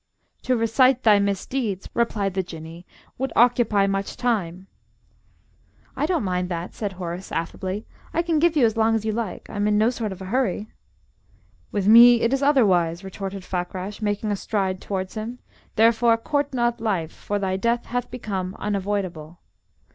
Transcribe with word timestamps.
"To 0.41 0.57
recite 0.57 1.03
thy 1.03 1.19
misdeeds," 1.19 1.87
replied 1.93 2.33
the 2.33 2.41
Jinnee, 2.41 2.87
"would 3.19 3.31
occupy 3.35 3.85
much 3.85 4.17
time." 4.17 4.65
"I 5.95 6.07
don't 6.07 6.23
mind 6.23 6.49
that," 6.49 6.73
said 6.73 6.93
Horace, 6.93 7.31
affably. 7.31 7.85
"I 8.11 8.23
can 8.23 8.39
give 8.39 8.57
you 8.57 8.65
as 8.65 8.75
long 8.75 8.95
as 8.95 9.05
you 9.05 9.11
like. 9.11 9.47
I'm 9.47 9.67
in 9.67 9.77
no 9.77 9.91
sort 9.91 10.11
of 10.11 10.19
a 10.19 10.25
hurry." 10.33 10.71
"With 11.71 11.85
me 11.87 12.21
it 12.21 12.33
is 12.33 12.41
otherwise," 12.41 13.03
retorted 13.03 13.43
Fakrash, 13.45 14.01
making 14.01 14.31
a 14.31 14.35
stride 14.35 14.81
towards 14.81 15.13
him. 15.13 15.37
"Therefore 15.75 16.17
court 16.17 16.51
not 16.51 16.81
life, 16.81 17.11
for 17.13 17.37
thy 17.37 17.55
death 17.55 17.85
hath 17.85 18.09
become 18.09 18.55
unavoidable.' 18.57 19.37